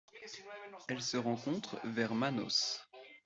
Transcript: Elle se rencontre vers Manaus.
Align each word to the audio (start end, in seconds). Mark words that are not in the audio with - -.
Elle 0.87 0.99
se 1.03 1.17
rencontre 1.17 1.79
vers 1.83 2.15
Manaus. 2.15 2.89